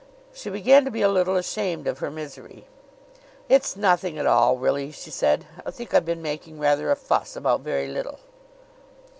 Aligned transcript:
She 0.33 0.49
began 0.49 0.83
to 0.85 0.89
be 0.89 1.03
a 1.03 1.07
little 1.09 1.35
ashamed 1.35 1.85
of 1.85 1.99
her 1.99 2.09
misery. 2.09 2.65
"It's 3.47 3.75
nothing 3.75 4.17
at 4.17 4.25
all; 4.25 4.57
really," 4.57 4.91
she 4.91 5.11
said. 5.11 5.45
"I 5.63 5.69
think 5.69 5.93
I've 5.93 6.05
been 6.05 6.23
making 6.23 6.57
rather 6.57 6.89
a 6.89 6.95
fuss 6.95 7.35
about 7.35 7.61
very 7.61 7.87
little." 7.87 8.17